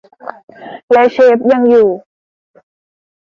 [0.91, 1.89] และเชฟยังอยู่